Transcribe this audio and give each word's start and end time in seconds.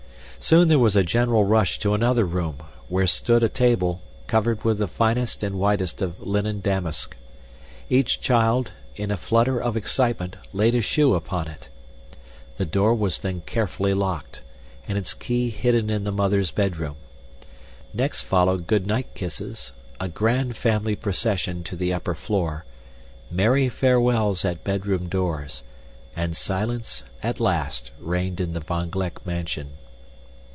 Soon 0.43 0.69
there 0.69 0.79
was 0.79 0.95
a 0.95 1.03
general 1.03 1.43
rush 1.45 1.77
to 1.77 1.93
another 1.93 2.25
room, 2.25 2.63
where 2.87 3.05
stood 3.05 3.43
a 3.43 3.47
table, 3.47 4.01
covered 4.25 4.63
with 4.63 4.79
the 4.79 4.87
finest 4.87 5.43
and 5.43 5.59
whitest 5.59 6.01
of 6.01 6.19
linen 6.19 6.61
damask. 6.61 7.15
Each 7.91 8.19
child, 8.19 8.71
in 8.95 9.11
a 9.11 9.17
flutter 9.17 9.61
of 9.61 9.77
excitement, 9.77 10.37
laid 10.51 10.73
a 10.73 10.81
shoe 10.81 11.13
upon 11.13 11.47
it. 11.47 11.69
The 12.57 12.65
door 12.65 12.95
was 12.95 13.19
then 13.19 13.41
carefully 13.41 13.93
locked, 13.93 14.41
and 14.87 14.97
its 14.97 15.13
key 15.13 15.51
hidden 15.51 15.91
in 15.91 16.05
the 16.05 16.11
mother's 16.11 16.49
bedroom. 16.49 16.95
Next 17.93 18.21
followed 18.23 18.65
goodnight 18.65 19.13
kisses, 19.13 19.73
a 19.99 20.09
grand 20.09 20.57
family 20.57 20.95
procession 20.95 21.63
to 21.65 21.75
the 21.75 21.93
upper 21.93 22.15
floor, 22.15 22.65
merry 23.29 23.69
farewells 23.69 24.43
at 24.43 24.63
bedroom 24.63 25.07
doors, 25.07 25.61
and 26.15 26.35
silence, 26.35 27.03
at 27.21 27.39
last, 27.39 27.91
reigned 27.99 28.41
in 28.41 28.53
the 28.53 28.59
Van 28.59 28.89
Gleck 28.89 29.23
mansion. 29.23 29.73